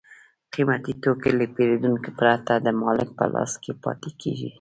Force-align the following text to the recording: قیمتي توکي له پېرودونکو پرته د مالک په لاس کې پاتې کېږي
قیمتي 0.53 0.93
توکي 1.03 1.31
له 1.39 1.45
پېرودونکو 1.55 2.09
پرته 2.19 2.53
د 2.57 2.67
مالک 2.81 3.09
په 3.19 3.25
لاس 3.33 3.51
کې 3.63 3.71
پاتې 3.83 4.09
کېږي 4.21 4.49